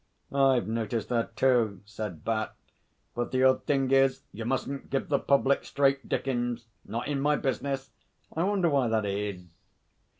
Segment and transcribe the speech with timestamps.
[0.31, 2.55] 'I've noticed that too,' said Bat.
[3.13, 7.35] 'But the odd thing is you mustn't give the public straight Dickens not in My
[7.35, 7.91] business.
[8.35, 9.45] I wonder why that is.'